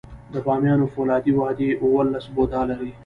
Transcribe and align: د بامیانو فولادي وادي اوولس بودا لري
د 0.33 0.35
بامیانو 0.45 0.91
فولادي 0.93 1.31
وادي 1.39 1.67
اوولس 1.83 2.25
بودا 2.35 2.61
لري 2.69 2.91